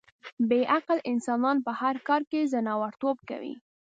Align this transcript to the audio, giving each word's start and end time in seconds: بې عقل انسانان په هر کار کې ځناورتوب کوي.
بې 0.49 0.59
عقل 0.75 0.97
انسانان 1.11 1.57
په 1.65 1.71
هر 1.81 1.95
کار 2.07 2.21
کې 2.31 2.49
ځناورتوب 2.51 3.17
کوي. 3.29 3.53